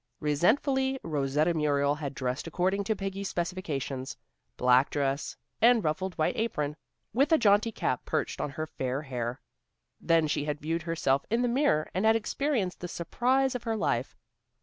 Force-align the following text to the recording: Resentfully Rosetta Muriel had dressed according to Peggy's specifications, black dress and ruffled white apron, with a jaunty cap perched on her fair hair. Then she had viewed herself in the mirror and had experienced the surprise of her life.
Resentfully 0.19 0.99
Rosetta 1.03 1.53
Muriel 1.53 1.93
had 1.93 2.15
dressed 2.15 2.47
according 2.47 2.83
to 2.85 2.95
Peggy's 2.95 3.29
specifications, 3.29 4.17
black 4.57 4.89
dress 4.89 5.37
and 5.61 5.83
ruffled 5.83 6.15
white 6.15 6.35
apron, 6.37 6.75
with 7.13 7.31
a 7.31 7.37
jaunty 7.37 7.71
cap 7.71 8.03
perched 8.03 8.41
on 8.41 8.49
her 8.49 8.65
fair 8.65 9.03
hair. 9.03 9.39
Then 9.99 10.27
she 10.27 10.45
had 10.45 10.59
viewed 10.59 10.81
herself 10.81 11.23
in 11.29 11.43
the 11.43 11.47
mirror 11.47 11.91
and 11.93 12.03
had 12.03 12.15
experienced 12.15 12.79
the 12.79 12.87
surprise 12.87 13.53
of 13.53 13.61
her 13.61 13.77
life. 13.77 14.15